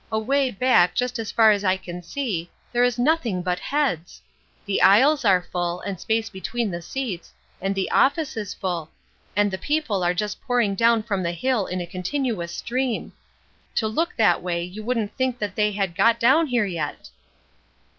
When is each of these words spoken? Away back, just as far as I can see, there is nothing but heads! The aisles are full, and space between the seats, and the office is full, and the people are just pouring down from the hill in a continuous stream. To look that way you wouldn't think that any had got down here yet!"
Away 0.11 0.49
back, 0.49 0.95
just 0.95 1.19
as 1.19 1.31
far 1.31 1.51
as 1.51 1.63
I 1.63 1.77
can 1.77 2.01
see, 2.01 2.49
there 2.73 2.83
is 2.83 2.97
nothing 2.97 3.43
but 3.43 3.59
heads! 3.59 4.19
The 4.65 4.81
aisles 4.81 5.23
are 5.25 5.43
full, 5.51 5.81
and 5.81 5.99
space 5.99 6.27
between 6.27 6.71
the 6.71 6.81
seats, 6.81 7.31
and 7.61 7.75
the 7.75 7.91
office 7.91 8.35
is 8.35 8.51
full, 8.51 8.89
and 9.35 9.51
the 9.51 9.59
people 9.59 10.03
are 10.03 10.15
just 10.15 10.41
pouring 10.41 10.73
down 10.73 11.03
from 11.03 11.21
the 11.21 11.33
hill 11.33 11.67
in 11.67 11.79
a 11.81 11.85
continuous 11.85 12.51
stream. 12.51 13.13
To 13.75 13.87
look 13.87 14.15
that 14.17 14.41
way 14.41 14.63
you 14.63 14.81
wouldn't 14.81 15.15
think 15.17 15.37
that 15.37 15.53
any 15.55 15.73
had 15.73 15.93
got 15.95 16.19
down 16.19 16.47
here 16.47 16.65
yet!" 16.65 17.11